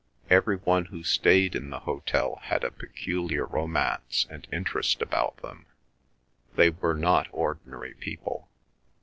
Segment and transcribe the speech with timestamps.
[0.31, 5.67] Every one who stayed in the hotel had a peculiar romance and interest about them.
[6.55, 8.49] They were not ordinary people.